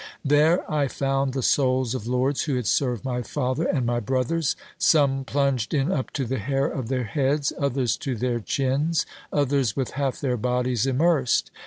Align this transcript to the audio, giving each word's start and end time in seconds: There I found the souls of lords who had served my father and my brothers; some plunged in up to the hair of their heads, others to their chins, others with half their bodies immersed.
There 0.25 0.61
I 0.67 0.87
found 0.87 1.33
the 1.35 1.43
souls 1.43 1.93
of 1.93 2.07
lords 2.07 2.45
who 2.45 2.55
had 2.55 2.65
served 2.65 3.05
my 3.05 3.21
father 3.21 3.65
and 3.65 3.85
my 3.85 3.99
brothers; 3.99 4.55
some 4.79 5.23
plunged 5.23 5.75
in 5.75 5.91
up 5.91 6.09
to 6.13 6.25
the 6.25 6.39
hair 6.39 6.65
of 6.65 6.87
their 6.87 7.03
heads, 7.03 7.53
others 7.59 7.95
to 7.97 8.15
their 8.15 8.39
chins, 8.39 9.05
others 9.31 9.75
with 9.75 9.91
half 9.91 10.19
their 10.19 10.37
bodies 10.37 10.87
immersed. 10.87 11.51